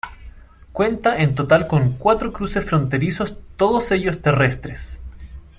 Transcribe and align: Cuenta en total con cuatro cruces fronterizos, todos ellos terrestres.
Cuenta 0.71 1.17
en 1.19 1.35
total 1.35 1.67
con 1.67 1.93
cuatro 1.93 2.33
cruces 2.33 2.65
fronterizos, 2.65 3.37
todos 3.55 3.91
ellos 3.91 4.19
terrestres. 4.23 5.03